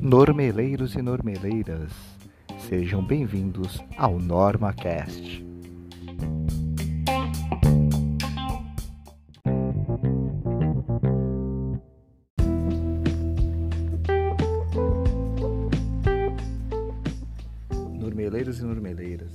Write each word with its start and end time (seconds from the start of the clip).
Normeleiros 0.00 0.94
e 0.94 1.02
normeleiras, 1.02 1.92
sejam 2.66 3.06
bem-vindos 3.06 3.78
ao 3.96 4.18
NormaCast. 4.18 5.44
Normeleiros 17.92 18.60
e 18.60 18.64
normeleiras, 18.64 19.32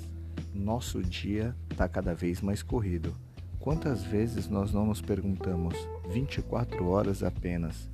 nosso 0.55 1.03
dia 1.03 1.55
está 1.69 1.87
cada 1.87 2.15
vez 2.15 2.41
mais 2.41 2.63
corrido. 2.63 3.13
Quantas 3.63 4.03
vezes 4.03 4.49
nós 4.49 4.73
não 4.73 4.87
nos 4.87 5.01
perguntamos 5.01 5.73
24 6.09 6.85
horas 6.85 7.23
apenas? 7.23 7.89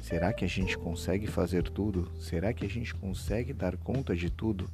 Será 0.00 0.32
que 0.32 0.46
a 0.46 0.48
gente 0.48 0.78
consegue 0.78 1.26
fazer 1.26 1.68
tudo? 1.68 2.10
Será 2.18 2.54
que 2.54 2.64
a 2.64 2.68
gente 2.70 2.94
consegue 2.94 3.52
dar 3.52 3.76
conta 3.76 4.16
de 4.16 4.30
tudo? 4.30 4.70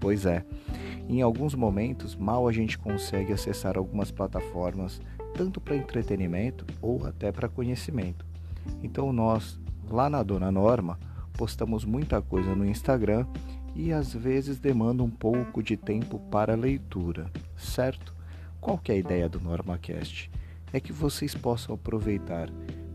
Pois 0.00 0.26
é, 0.26 0.44
em 1.08 1.22
alguns 1.22 1.54
momentos 1.54 2.16
mal 2.16 2.48
a 2.48 2.50
gente 2.50 2.76
consegue 2.76 3.32
acessar 3.32 3.78
algumas 3.78 4.10
plataformas, 4.10 5.00
tanto 5.32 5.60
para 5.60 5.76
entretenimento 5.76 6.66
ou 6.82 7.06
até 7.06 7.30
para 7.30 7.48
conhecimento. 7.48 8.26
Então 8.82 9.12
nós, 9.12 9.60
lá 9.88 10.10
na 10.10 10.24
Dona 10.24 10.50
Norma, 10.50 10.98
postamos 11.34 11.84
muita 11.84 12.20
coisa 12.20 12.52
no 12.52 12.66
Instagram 12.66 13.28
e 13.76 13.92
às 13.92 14.12
vezes 14.12 14.58
demanda 14.58 15.04
um 15.04 15.10
pouco 15.10 15.62
de 15.62 15.76
tempo 15.76 16.18
para 16.32 16.56
leitura, 16.56 17.30
certo? 17.56 18.13
Qual 18.64 18.78
que 18.78 18.90
é 18.90 18.94
a 18.94 18.98
ideia 18.98 19.28
do 19.28 19.38
NormaCast? 19.38 20.30
É 20.72 20.80
que 20.80 20.90
vocês 20.90 21.34
possam 21.34 21.74
aproveitar 21.74 22.48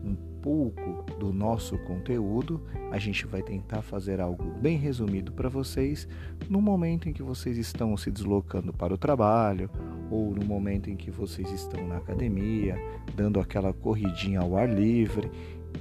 um 0.04 0.16
pouco 0.42 1.04
do 1.14 1.32
nosso 1.32 1.78
conteúdo, 1.84 2.60
a 2.90 2.98
gente 2.98 3.24
vai 3.24 3.40
tentar 3.40 3.80
fazer 3.80 4.20
algo 4.20 4.50
bem 4.60 4.76
resumido 4.76 5.30
para 5.30 5.48
vocês 5.48 6.08
no 6.48 6.60
momento 6.60 7.08
em 7.08 7.12
que 7.12 7.22
vocês 7.22 7.56
estão 7.56 7.96
se 7.96 8.10
deslocando 8.10 8.72
para 8.72 8.92
o 8.92 8.98
trabalho 8.98 9.70
ou 10.10 10.34
no 10.34 10.44
momento 10.44 10.90
em 10.90 10.96
que 10.96 11.08
vocês 11.08 11.48
estão 11.52 11.86
na 11.86 11.98
academia, 11.98 12.74
dando 13.14 13.38
aquela 13.38 13.72
corridinha 13.72 14.40
ao 14.40 14.56
ar 14.56 14.68
livre. 14.68 15.30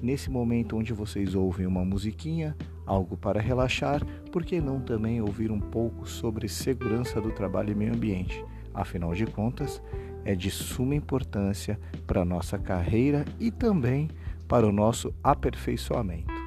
Nesse 0.04 0.30
momento 0.30 0.78
onde 0.78 0.94
vocês 0.94 1.34
ouvem 1.34 1.66
uma 1.66 1.84
musiquinha, 1.84 2.56
algo 2.86 3.18
para 3.18 3.42
relaxar, 3.42 4.06
por 4.32 4.46
que 4.46 4.62
não 4.62 4.80
também 4.80 5.20
ouvir 5.20 5.50
um 5.50 5.60
pouco 5.60 6.08
sobre 6.08 6.48
segurança 6.48 7.20
do 7.20 7.32
trabalho 7.32 7.72
e 7.72 7.76
meio 7.76 7.96
ambiente? 7.96 8.46
Afinal 8.80 9.14
de 9.14 9.26
contas, 9.26 9.82
é 10.24 10.34
de 10.34 10.50
suma 10.50 10.96
importância 10.96 11.78
para 12.08 12.22
a 12.22 12.26
nossa 12.26 12.58
carreira 12.58 13.26
e 13.38 13.52
também 13.52 14.10
para 14.48 14.66
o 14.66 14.72
nosso 14.72 15.14
aperfeiçoamento. 15.22 16.39